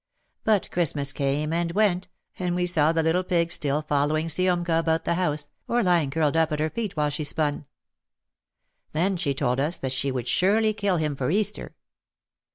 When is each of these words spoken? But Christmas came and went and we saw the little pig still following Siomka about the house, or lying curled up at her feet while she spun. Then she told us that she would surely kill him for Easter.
But 0.43 0.71
Christmas 0.71 1.11
came 1.13 1.53
and 1.53 1.73
went 1.73 2.07
and 2.39 2.55
we 2.55 2.65
saw 2.65 2.91
the 2.91 3.03
little 3.03 3.21
pig 3.23 3.51
still 3.51 3.83
following 3.83 4.29
Siomka 4.29 4.79
about 4.79 5.05
the 5.05 5.13
house, 5.13 5.49
or 5.67 5.83
lying 5.83 6.09
curled 6.09 6.35
up 6.35 6.51
at 6.51 6.59
her 6.59 6.71
feet 6.71 6.97
while 6.97 7.11
she 7.11 7.23
spun. 7.23 7.67
Then 8.93 9.15
she 9.15 9.35
told 9.35 9.59
us 9.59 9.77
that 9.77 9.91
she 9.91 10.11
would 10.11 10.27
surely 10.27 10.73
kill 10.73 10.97
him 10.97 11.15
for 11.15 11.29
Easter. 11.29 11.75